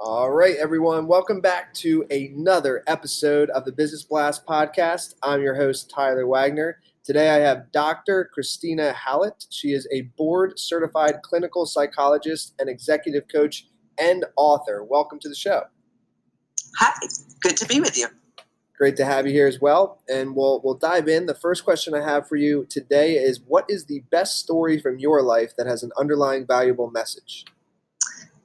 All 0.00 0.30
right, 0.30 0.54
everyone. 0.54 1.08
Welcome 1.08 1.40
back 1.40 1.74
to 1.74 2.06
another 2.08 2.84
episode 2.86 3.50
of 3.50 3.64
the 3.64 3.72
Business 3.72 4.04
Blast 4.04 4.46
podcast. 4.46 5.16
I'm 5.24 5.42
your 5.42 5.56
host, 5.56 5.90
Tyler 5.90 6.24
Wagner. 6.24 6.78
Today 7.02 7.30
I 7.30 7.38
have 7.38 7.72
Dr. 7.72 8.30
Christina 8.32 8.92
Hallett. 8.92 9.46
She 9.50 9.72
is 9.72 9.88
a 9.92 10.02
board 10.16 10.56
certified 10.56 11.22
clinical 11.22 11.66
psychologist 11.66 12.54
and 12.60 12.68
executive 12.68 13.24
coach 13.26 13.66
and 13.98 14.24
author. 14.36 14.84
Welcome 14.84 15.18
to 15.18 15.28
the 15.28 15.34
show. 15.34 15.64
Hi, 16.78 16.92
good 17.40 17.56
to 17.56 17.66
be 17.66 17.80
with 17.80 17.98
you. 17.98 18.06
Great 18.76 18.96
to 18.98 19.04
have 19.04 19.26
you 19.26 19.32
here 19.32 19.48
as 19.48 19.60
well. 19.60 20.00
And 20.08 20.36
we'll 20.36 20.60
we'll 20.62 20.74
dive 20.74 21.08
in. 21.08 21.26
The 21.26 21.34
first 21.34 21.64
question 21.64 21.92
I 21.92 22.08
have 22.08 22.28
for 22.28 22.36
you 22.36 22.66
today 22.70 23.14
is 23.14 23.40
what 23.40 23.64
is 23.68 23.86
the 23.86 24.04
best 24.12 24.38
story 24.38 24.78
from 24.78 25.00
your 25.00 25.22
life 25.22 25.56
that 25.56 25.66
has 25.66 25.82
an 25.82 25.90
underlying 25.98 26.46
valuable 26.46 26.88
message? 26.88 27.44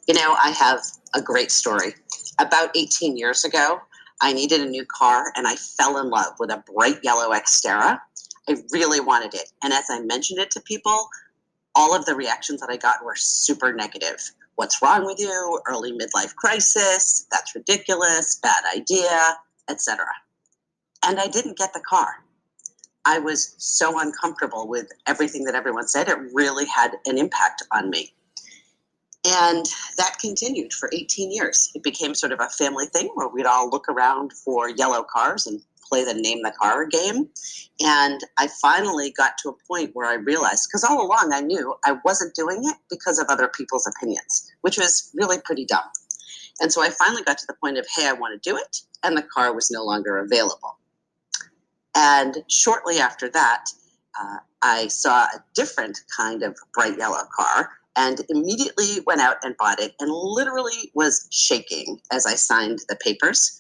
You 0.08 0.14
know, 0.14 0.36
I 0.42 0.52
have 0.52 0.82
a 1.14 1.22
great 1.22 1.52
story. 1.52 1.96
About 2.40 2.76
18 2.76 3.16
years 3.16 3.46
ago, 3.46 3.80
I 4.22 4.34
needed 4.34 4.62
a 4.62 4.66
new 4.66 4.86
car 4.86 5.32
and 5.36 5.48
I 5.48 5.56
fell 5.56 5.98
in 5.98 6.10
love 6.10 6.34
with 6.40 6.52
a 6.52 6.64
bright 6.74 7.00
yellow 7.04 7.32
Xterra. 7.32 8.00
I 8.50 8.56
really 8.72 9.00
wanted 9.00 9.34
it. 9.34 9.52
And 9.64 9.72
as 9.72 9.86
I 9.90 10.02
mentioned 10.02 10.40
it 10.40 10.52
to 10.52 10.62
people, 10.62 11.08
all 11.76 11.96
of 11.96 12.06
the 12.06 12.16
reactions 12.16 12.60
that 12.62 12.70
I 12.70 12.78
got 12.78 13.04
were 13.04 13.16
super 13.16 13.74
negative. 13.74 14.32
What's 14.56 14.82
wrong 14.82 15.06
with 15.06 15.20
you? 15.20 15.62
Early 15.68 15.94
midlife 15.94 16.36
crisis. 16.36 17.26
That's 17.32 17.56
ridiculous. 17.56 18.40
Bad 18.42 18.64
idea, 18.76 19.38
etc. 19.70 20.06
And 21.06 21.20
I 21.20 21.28
didn't 21.28 21.58
get 21.58 21.74
the 21.74 21.82
car. 21.82 22.24
I 23.06 23.20
was 23.20 23.56
so 23.58 24.00
uncomfortable 24.00 24.68
with 24.68 24.92
everything 25.08 25.44
that 25.46 25.56
everyone 25.56 25.88
said. 25.88 26.08
It 26.08 26.18
really 26.34 26.66
had 26.66 26.92
an 27.06 27.18
impact 27.18 27.64
on 27.72 27.90
me. 27.90 28.14
And 29.26 29.66
that 29.98 30.18
continued 30.20 30.74
for 30.74 30.90
18 30.94 31.32
years. 31.32 31.72
It 31.76 31.84
became 31.84 32.14
sort 32.14 32.34
of 32.34 32.40
a 32.42 32.50
family 32.50 32.88
thing 32.88 33.10
where 33.14 33.30
we'd 33.30 33.46
all 33.46 33.70
look 33.70 33.88
around 33.88 34.34
for 34.34 34.70
yellow 34.70 35.04
cars 35.04 35.48
and 35.48 35.62
play 35.88 36.04
the 36.04 36.14
name 36.14 36.42
the 36.44 36.52
car 36.60 36.86
game. 36.86 37.30
And 37.80 38.20
I 38.38 38.50
finally 38.62 39.12
got 39.12 39.38
to 39.40 39.50
a 39.50 39.54
point 39.68 39.92
where 39.94 40.08
I 40.08 40.16
realized, 40.16 40.68
because 40.70 40.84
all 40.84 41.06
along 41.06 41.32
I 41.34 41.40
knew 41.40 41.76
I 41.86 41.98
wasn't 42.04 42.36
doing 42.36 42.62
it 42.64 42.76
because 42.90 43.18
of 43.18 43.28
other 43.30 43.48
people's 43.48 43.88
opinions, 43.88 44.52
which 44.62 44.78
was 44.78 45.12
really 45.14 45.38
pretty 45.40 45.66
dumb. 45.66 45.86
And 46.60 46.72
so 46.72 46.82
I 46.82 46.90
finally 46.90 47.24
got 47.24 47.38
to 47.40 47.48
the 47.48 47.56
point 47.62 47.78
of, 47.78 47.86
hey, 47.96 48.08
I 48.08 48.14
want 48.14 48.42
to 48.42 48.50
do 48.50 48.58
it. 48.58 48.82
And 49.04 49.18
the 49.18 49.24
car 49.24 49.54
was 49.54 49.72
no 49.72 49.84
longer 49.84 50.18
available. 50.18 50.78
And 51.96 52.38
shortly 52.48 52.98
after 52.98 53.30
that, 53.30 53.66
uh, 54.20 54.38
I 54.62 54.88
saw 54.88 55.24
a 55.24 55.44
different 55.56 56.00
kind 56.16 56.44
of 56.44 56.58
bright 56.74 56.98
yellow 56.98 57.24
car 57.36 57.72
and 57.96 58.22
immediately 58.30 59.02
went 59.06 59.22
out 59.22 59.38
and 59.44 59.56
bought 59.58 59.80
it 59.80 59.94
and 60.00 60.12
literally 60.12 60.92
was 60.94 61.28
shaking 61.32 62.00
as 62.12 62.26
I 62.26 62.36
signed 62.36 62.80
the 62.90 62.96
papers. 62.96 63.58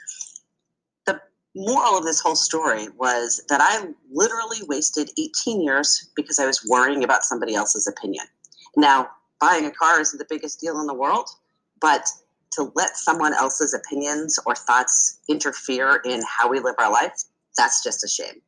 The 1.06 1.22
moral 1.56 1.98
of 1.98 2.04
this 2.04 2.20
whole 2.20 2.36
story 2.36 2.88
was 2.98 3.44
that 3.50 3.62
I 3.62 3.88
literally 4.12 4.60
wasted 4.68 5.12
18 5.18 5.62
years 5.62 6.10
because 6.16 6.40
I 6.40 6.46
was 6.46 6.66
worrying 6.68 7.04
about 7.04 7.24
somebody 7.24 7.56
else's 7.56 7.88
opinion. 7.88 8.26
Now, 8.76 9.10
buying 9.40 9.66
a 9.66 9.72
car 9.72 10.00
isn't 10.00 10.18
the 10.18 10.26
biggest 10.30 10.60
deal 10.60 10.80
in 10.80 10.88
the 10.88 10.94
world, 10.94 11.30
but 11.80 12.08
to 12.54 12.72
let 12.76 12.96
someone 12.98 13.34
else's 13.34 13.74
opinions 13.74 14.40
or 14.46 14.56
thoughts 14.56 15.20
interfere 15.28 16.02
in 16.06 16.22
how 16.28 16.50
we 16.50 16.60
live 16.60 16.76
our 16.80 16.92
life, 16.92 17.24
that's 17.58 17.84
just 17.84 18.04
a 18.04 18.08
shame. 18.08 18.42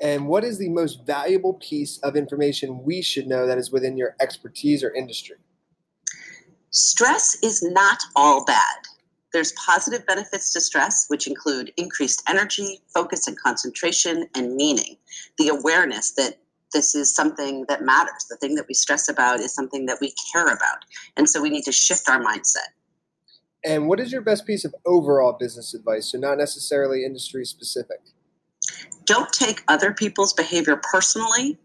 And 0.00 0.28
what 0.28 0.44
is 0.44 0.58
the 0.58 0.68
most 0.68 1.04
valuable 1.06 1.54
piece 1.54 1.98
of 1.98 2.14
information 2.14 2.84
we 2.84 3.02
should 3.02 3.26
know 3.26 3.46
that 3.46 3.58
is 3.58 3.72
within 3.72 3.96
your 3.96 4.14
expertise 4.20 4.84
or 4.84 4.94
industry? 4.94 5.36
Stress 6.70 7.36
is 7.42 7.62
not 7.62 7.98
all 8.14 8.44
bad. 8.44 8.76
There's 9.32 9.52
positive 9.52 10.06
benefits 10.06 10.52
to 10.52 10.60
stress, 10.60 11.06
which 11.08 11.26
include 11.26 11.72
increased 11.76 12.22
energy, 12.28 12.80
focus 12.94 13.26
and 13.26 13.38
concentration, 13.38 14.28
and 14.34 14.54
meaning. 14.54 14.96
The 15.36 15.48
awareness 15.48 16.12
that 16.12 16.38
this 16.72 16.94
is 16.94 17.14
something 17.14 17.64
that 17.68 17.82
matters. 17.82 18.26
The 18.30 18.36
thing 18.36 18.54
that 18.54 18.66
we 18.68 18.74
stress 18.74 19.08
about 19.08 19.40
is 19.40 19.54
something 19.54 19.86
that 19.86 19.98
we 20.00 20.12
care 20.32 20.46
about. 20.46 20.84
And 21.16 21.28
so 21.28 21.42
we 21.42 21.50
need 21.50 21.64
to 21.64 21.72
shift 21.72 22.08
our 22.08 22.20
mindset. 22.20 22.68
And 23.64 23.88
what 23.88 24.00
is 24.00 24.12
your 24.12 24.20
best 24.20 24.46
piece 24.46 24.64
of 24.64 24.74
overall 24.86 25.36
business 25.38 25.74
advice? 25.74 26.12
So, 26.12 26.18
not 26.18 26.38
necessarily 26.38 27.04
industry 27.04 27.44
specific 27.44 28.00
don't 29.08 29.32
take 29.32 29.64
other 29.68 29.92
people's 29.92 30.34
behavior 30.34 30.80
personally 30.92 31.58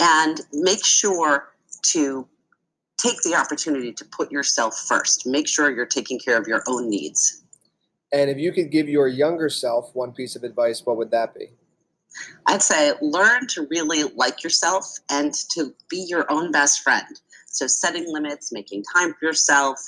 and 0.00 0.40
make 0.52 0.84
sure 0.84 1.52
to 1.82 2.26
take 2.98 3.22
the 3.22 3.34
opportunity 3.34 3.92
to 3.92 4.04
put 4.04 4.30
yourself 4.32 4.76
first. 4.88 5.24
Make 5.24 5.46
sure 5.46 5.70
you're 5.70 5.86
taking 5.86 6.18
care 6.18 6.36
of 6.36 6.48
your 6.48 6.62
own 6.66 6.90
needs. 6.90 7.42
And 8.12 8.28
if 8.28 8.38
you 8.38 8.52
could 8.52 8.72
give 8.72 8.88
your 8.88 9.06
younger 9.06 9.48
self 9.48 9.94
one 9.94 10.12
piece 10.12 10.34
of 10.34 10.42
advice, 10.42 10.82
what 10.84 10.96
would 10.96 11.12
that 11.12 11.32
be? 11.32 11.50
I'd 12.48 12.60
say 12.60 12.92
learn 13.00 13.46
to 13.48 13.68
really 13.70 14.02
like 14.16 14.42
yourself 14.42 14.84
and 15.08 15.32
to 15.54 15.72
be 15.88 16.04
your 16.08 16.30
own 16.30 16.50
best 16.50 16.80
friend. 16.80 17.20
So, 17.46 17.68
setting 17.68 18.12
limits, 18.12 18.50
making 18.50 18.82
time 18.92 19.14
for 19.14 19.26
yourself, 19.26 19.78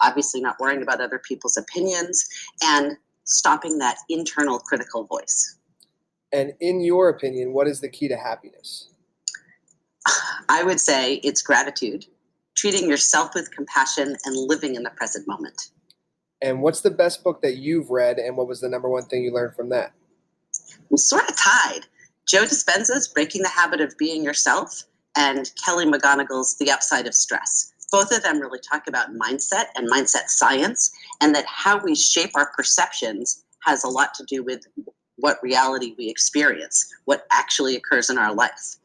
obviously 0.00 0.40
not 0.40 0.58
worrying 0.58 0.82
about 0.82 1.02
other 1.02 1.18
people's 1.18 1.58
opinions, 1.58 2.26
and 2.64 2.96
stopping 3.24 3.78
that 3.78 3.98
internal 4.08 4.58
critical 4.58 5.04
voice. 5.04 5.55
And 6.32 6.52
in 6.60 6.80
your 6.80 7.08
opinion, 7.08 7.52
what 7.52 7.68
is 7.68 7.80
the 7.80 7.88
key 7.88 8.08
to 8.08 8.16
happiness? 8.16 8.90
I 10.48 10.62
would 10.62 10.80
say 10.80 11.14
it's 11.16 11.42
gratitude, 11.42 12.06
treating 12.56 12.88
yourself 12.88 13.34
with 13.34 13.50
compassion, 13.50 14.16
and 14.24 14.36
living 14.36 14.74
in 14.74 14.82
the 14.82 14.90
present 14.90 15.26
moment. 15.26 15.70
And 16.42 16.62
what's 16.62 16.82
the 16.82 16.90
best 16.90 17.24
book 17.24 17.42
that 17.42 17.56
you've 17.56 17.90
read, 17.90 18.18
and 18.18 18.36
what 18.36 18.46
was 18.46 18.60
the 18.60 18.68
number 18.68 18.88
one 18.88 19.04
thing 19.06 19.24
you 19.24 19.32
learned 19.32 19.54
from 19.54 19.70
that? 19.70 19.92
I'm 20.90 20.96
sort 20.96 21.28
of 21.28 21.36
tied. 21.36 21.86
Joe 22.26 22.44
Dispenza's 22.44 23.08
Breaking 23.08 23.42
the 23.42 23.48
Habit 23.48 23.80
of 23.80 23.96
Being 23.98 24.22
Yourself 24.22 24.82
and 25.16 25.50
Kelly 25.64 25.86
McGonigal's 25.86 26.56
The 26.58 26.70
Upside 26.70 27.06
of 27.06 27.14
Stress. 27.14 27.72
Both 27.90 28.10
of 28.10 28.22
them 28.22 28.40
really 28.40 28.58
talk 28.58 28.86
about 28.88 29.14
mindset 29.14 29.66
and 29.76 29.90
mindset 29.90 30.28
science, 30.28 30.90
and 31.20 31.34
that 31.34 31.46
how 31.46 31.78
we 31.82 31.94
shape 31.94 32.30
our 32.34 32.52
perceptions 32.54 33.44
has 33.64 33.84
a 33.84 33.88
lot 33.88 34.12
to 34.14 34.24
do 34.24 34.42
with 34.42 34.66
what 35.16 35.42
reality 35.42 35.94
we 35.98 36.08
experience, 36.08 36.86
what 37.04 37.26
actually 37.32 37.76
occurs 37.76 38.10
in 38.10 38.18
our 38.18 38.34
life. 38.34 38.76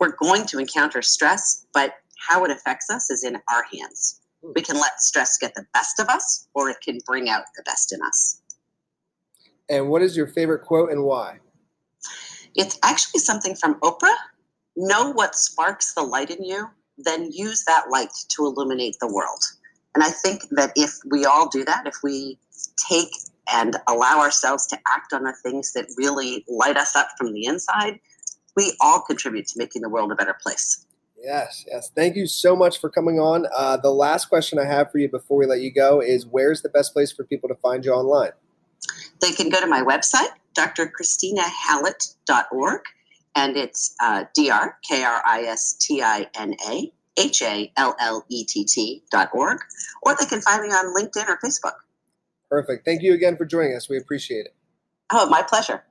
We're 0.00 0.16
going 0.16 0.46
to 0.46 0.58
encounter 0.58 1.02
stress, 1.02 1.66
but 1.72 1.94
how 2.28 2.44
it 2.44 2.50
affects 2.50 2.90
us 2.90 3.10
is 3.10 3.24
in 3.24 3.36
our 3.48 3.64
hands. 3.72 4.20
Hmm. 4.44 4.52
We 4.54 4.62
can 4.62 4.76
let 4.76 5.00
stress 5.00 5.38
get 5.38 5.54
the 5.54 5.66
best 5.74 5.98
of 5.98 6.08
us, 6.08 6.48
or 6.54 6.68
it 6.70 6.78
can 6.82 6.98
bring 7.06 7.28
out 7.28 7.44
the 7.56 7.62
best 7.62 7.92
in 7.92 8.00
us. 8.02 8.40
And 9.68 9.88
what 9.88 10.02
is 10.02 10.16
your 10.16 10.26
favorite 10.26 10.64
quote 10.64 10.90
and 10.90 11.04
why? 11.04 11.38
It's 12.54 12.78
actually 12.82 13.20
something 13.20 13.54
from 13.54 13.78
Oprah. 13.80 14.16
Know 14.76 15.10
what 15.10 15.34
sparks 15.34 15.94
the 15.94 16.02
light 16.02 16.30
in 16.30 16.42
you, 16.44 16.68
then 16.96 17.30
use 17.32 17.64
that 17.64 17.90
light 17.90 18.12
to 18.30 18.46
illuminate 18.46 18.96
the 19.00 19.12
world. 19.12 19.42
And 19.94 20.04
I 20.04 20.10
think 20.10 20.42
that 20.50 20.72
if 20.76 20.98
we 21.10 21.24
all 21.24 21.48
do 21.48 21.64
that, 21.64 21.86
if 21.86 21.96
we 22.02 22.38
take 22.88 23.10
and 23.50 23.76
allow 23.86 24.20
ourselves 24.20 24.66
to 24.68 24.78
act 24.88 25.12
on 25.12 25.24
the 25.24 25.34
things 25.42 25.72
that 25.72 25.86
really 25.96 26.44
light 26.48 26.76
us 26.76 26.94
up 26.96 27.08
from 27.16 27.32
the 27.32 27.46
inside, 27.46 27.98
we 28.56 28.74
all 28.80 29.00
contribute 29.00 29.46
to 29.48 29.58
making 29.58 29.82
the 29.82 29.88
world 29.88 30.12
a 30.12 30.14
better 30.14 30.36
place. 30.42 30.84
Yes, 31.22 31.64
yes. 31.66 31.90
Thank 31.94 32.16
you 32.16 32.26
so 32.26 32.54
much 32.54 32.78
for 32.80 32.90
coming 32.90 33.18
on. 33.18 33.46
Uh, 33.56 33.76
the 33.76 33.90
last 33.90 34.26
question 34.26 34.58
I 34.58 34.66
have 34.66 34.92
for 34.92 34.98
you 34.98 35.08
before 35.08 35.38
we 35.38 35.46
let 35.46 35.60
you 35.60 35.72
go 35.72 36.00
is 36.00 36.26
where's 36.26 36.62
the 36.62 36.68
best 36.68 36.92
place 36.92 37.10
for 37.10 37.24
people 37.24 37.48
to 37.48 37.56
find 37.56 37.84
you 37.84 37.92
online? 37.92 38.30
They 39.20 39.32
can 39.32 39.48
go 39.48 39.60
to 39.60 39.66
my 39.66 39.82
website, 39.82 40.28
drchristinahallett.org, 40.56 42.80
and 43.34 43.56
it's 43.56 43.96
uh, 44.00 44.24
dr, 44.34 44.76
dot 49.10 49.30
org, 49.32 49.58
or 50.02 50.14
they 50.18 50.26
can 50.26 50.40
find 50.40 50.62
me 50.62 50.68
on 50.68 50.94
LinkedIn 50.94 51.28
or 51.28 51.36
Facebook. 51.44 51.74
Perfect. 52.50 52.84
Thank 52.84 53.02
you 53.02 53.14
again 53.14 53.36
for 53.36 53.44
joining 53.44 53.76
us. 53.76 53.88
We 53.88 53.98
appreciate 53.98 54.46
it. 54.46 54.54
Oh, 55.12 55.28
my 55.28 55.42
pleasure. 55.42 55.82